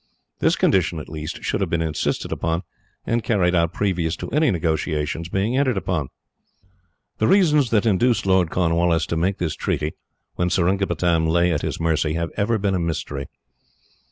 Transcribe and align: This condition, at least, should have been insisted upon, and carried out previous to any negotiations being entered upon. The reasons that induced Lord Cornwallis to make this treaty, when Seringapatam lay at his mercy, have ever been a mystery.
This 0.39 0.55
condition, 0.55 0.97
at 0.97 1.07
least, 1.09 1.43
should 1.43 1.61
have 1.61 1.69
been 1.69 1.83
insisted 1.83 2.31
upon, 2.31 2.63
and 3.05 3.23
carried 3.23 3.53
out 3.53 3.71
previous 3.71 4.15
to 4.15 4.31
any 4.31 4.49
negotiations 4.49 5.29
being 5.29 5.55
entered 5.55 5.77
upon. 5.77 6.07
The 7.19 7.27
reasons 7.27 7.69
that 7.69 7.85
induced 7.85 8.25
Lord 8.25 8.49
Cornwallis 8.49 9.05
to 9.09 9.15
make 9.15 9.37
this 9.37 9.53
treaty, 9.55 9.93
when 10.37 10.49
Seringapatam 10.49 11.27
lay 11.27 11.51
at 11.53 11.61
his 11.61 11.79
mercy, 11.79 12.13
have 12.13 12.31
ever 12.35 12.57
been 12.57 12.73
a 12.73 12.79
mystery. 12.79 13.27